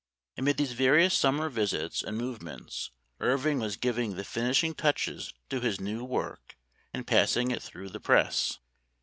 Amid 0.35 0.57
these 0.57 0.71
various 0.73 1.13
summer 1.15 1.47
visits 1.47 2.01
and 2.01 2.17
move 2.17 2.41
ments 2.41 2.89
Irving 3.19 3.59
was 3.59 3.77
giving 3.77 4.15
the 4.15 4.23
finishing 4.23 4.73
touches 4.73 5.31
to 5.51 5.59
his 5.59 5.79
new 5.79 6.03
work 6.03 6.57
and 6.91 7.05
passing 7.05 7.51
it 7.51 7.61
through 7.61 7.89
the 7.89 7.99
press. 7.99 8.57